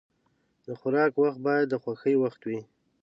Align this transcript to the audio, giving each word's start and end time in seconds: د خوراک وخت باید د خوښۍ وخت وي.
د 0.65 0.67
خوراک 0.79 1.13
وخت 1.21 1.39
باید 1.47 1.65
د 1.69 1.75
خوښۍ 1.83 2.15
وخت 2.23 2.41
وي. 2.47 2.59